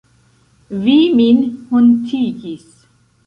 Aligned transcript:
Vi 0.85 0.95
min 1.19 1.43
hontigis. 1.73 2.67